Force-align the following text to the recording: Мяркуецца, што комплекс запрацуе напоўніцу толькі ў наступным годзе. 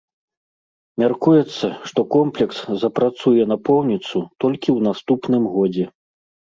Мяркуецца, 1.03 1.67
што 1.91 1.99
комплекс 2.17 2.57
запрацуе 2.85 3.43
напоўніцу 3.53 4.17
толькі 4.47 4.69
ў 4.77 4.93
наступным 4.93 5.43
годзе. 5.57 5.85